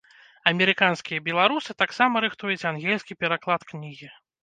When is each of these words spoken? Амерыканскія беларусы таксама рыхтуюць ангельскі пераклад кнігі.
Амерыканскія 0.51 1.25
беларусы 1.27 1.71
таксама 1.83 2.25
рыхтуюць 2.27 2.67
ангельскі 2.73 3.21
пераклад 3.25 3.61
кнігі. 3.73 4.15